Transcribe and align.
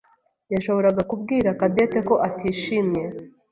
yashoboraga 0.53 1.01
kubwira 1.11 1.55
Cadette 1.59 1.99
ko 2.07 2.15
atishimye. 2.27 3.03